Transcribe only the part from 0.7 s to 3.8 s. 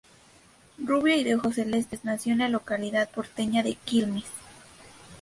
Rubia y de ojos celestes nació en la localidad porteña de